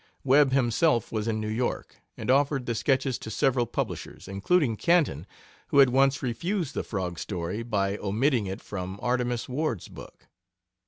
Webb 0.23 0.51
himself 0.51 1.11
was 1.11 1.27
in 1.27 1.39
New 1.39 1.47
York, 1.47 1.97
and 2.17 2.31
offered 2.31 2.65
the 2.65 2.73
sketches 2.73 3.19
to 3.19 3.29
several 3.29 3.67
publishers, 3.67 4.27
including 4.27 4.75
Canton, 4.75 5.27
who 5.67 5.77
had 5.77 5.91
once 5.91 6.23
refused 6.23 6.73
the 6.73 6.81
Frog 6.81 7.19
story 7.19 7.61
by 7.61 7.97
omitting 7.99 8.47
it 8.47 8.61
from 8.61 8.99
Artemus 8.99 9.47
Ward's 9.47 9.87
book. 9.89 10.27